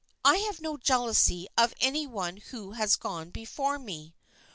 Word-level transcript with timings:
I 0.25 0.37
have 0.37 0.59
no 0.61 0.77
jealousy 0.77 1.47
of 1.55 1.75
any 1.79 2.07
one 2.07 2.37
who 2.37 2.71
has 2.71 2.95
gone 2.95 3.29
before 3.29 3.77
me. 3.77 4.15